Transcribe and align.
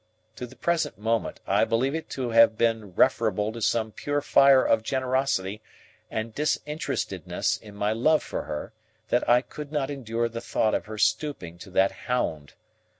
To 0.37 0.47
the 0.47 0.55
present 0.55 0.97
moment, 0.97 1.41
I 1.45 1.63
believe 1.63 1.93
it 1.93 2.09
to 2.17 2.31
have 2.31 2.57
been 2.57 2.95
referable 2.95 3.51
to 3.51 3.61
some 3.61 3.91
pure 3.91 4.19
fire 4.19 4.65
of 4.65 4.81
generosity 4.81 5.61
and 6.09 6.33
disinterestedness 6.33 7.57
in 7.57 7.75
my 7.75 7.93
love 7.93 8.23
for 8.23 8.45
her, 8.45 8.73
that 9.09 9.29
I 9.29 9.43
could 9.43 9.71
not 9.71 9.91
endure 9.91 10.27
the 10.27 10.41
thought 10.41 10.73
of 10.73 10.87
her 10.87 10.97
stooping 10.97 11.59
to 11.59 11.69
that 11.69 11.91
hound. 11.91 12.55